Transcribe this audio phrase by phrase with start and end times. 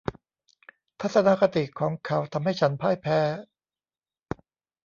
[0.99, 3.19] ทัศนคติของเขาทำให้ฉันพ่ายแพ้